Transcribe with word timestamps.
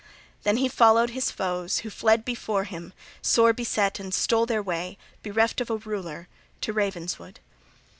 Then 0.41 0.57
he 0.57 0.67
followed 0.67 1.11
his 1.11 1.29
foes, 1.29 1.81
who 1.81 1.91
fled 1.91 2.25
before 2.25 2.63
him 2.63 2.91
sore 3.21 3.53
beset 3.53 3.99
and 3.99 4.11
stole 4.11 4.47
their 4.47 4.59
way, 4.63 4.97
bereft 5.21 5.61
of 5.61 5.69
a 5.69 5.77
ruler, 5.77 6.27
to 6.61 6.73
Ravenswood. 6.73 7.39